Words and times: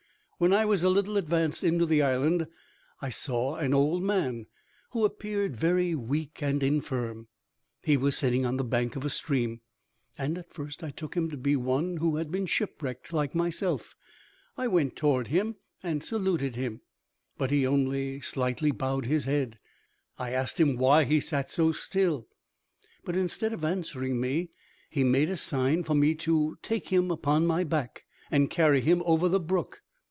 When 0.43 0.53
I 0.53 0.65
was 0.65 0.81
a 0.81 0.89
little 0.89 1.17
advanced 1.17 1.63
into 1.63 1.85
the 1.85 2.01
island, 2.01 2.47
I 2.99 3.09
saw 3.11 3.57
an 3.57 3.75
old 3.75 4.01
man, 4.01 4.47
who 4.89 5.05
appeared 5.05 5.55
very 5.55 5.93
weak 5.93 6.41
and 6.41 6.63
infirm. 6.63 7.27
He 7.83 7.95
was 7.95 8.17
sitting 8.17 8.43
on 8.43 8.57
the 8.57 8.63
bank 8.63 8.95
of 8.95 9.05
a 9.05 9.09
stream, 9.11 9.61
and 10.17 10.39
at 10.39 10.51
first 10.51 10.83
I 10.83 10.89
took 10.89 11.13
him 11.15 11.29
to 11.29 11.37
be 11.37 11.55
one 11.55 11.97
who 11.97 12.15
had 12.15 12.31
been 12.31 12.47
shipwrecked 12.47 13.13
like 13.13 13.35
myself. 13.35 13.93
I 14.57 14.67
went 14.67 14.95
toward 14.95 15.27
him 15.27 15.57
and 15.83 16.03
saluted 16.03 16.55
him, 16.55 16.81
but 17.37 17.51
he 17.51 17.67
only 17.67 18.19
slightly 18.19 18.71
bowed 18.71 19.05
his 19.05 19.25
head. 19.25 19.59
I 20.17 20.31
asked 20.31 20.59
him 20.59 20.75
why 20.75 21.03
he 21.03 21.19
sat 21.19 21.51
so 21.51 21.71
still; 21.71 22.25
but 23.05 23.15
instead 23.15 23.53
of 23.53 23.63
answering 23.63 24.19
me, 24.19 24.49
he 24.89 25.03
made 25.03 25.29
a 25.29 25.37
sign 25.37 25.83
for 25.83 25.93
me 25.93 26.15
to 26.15 26.57
take 26.63 26.87
him 26.87 27.11
upon 27.11 27.45
my 27.45 27.63
back, 27.63 28.05
and 28.31 28.49
carry 28.49 28.81
him 28.81 29.03
over 29.05 29.29
the 29.29 29.39
brook. 29.39 29.83